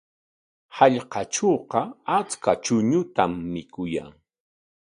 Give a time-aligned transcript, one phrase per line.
[0.77, 1.79] Hallqatrawqa
[2.17, 4.11] achka chuñutam mikuyan.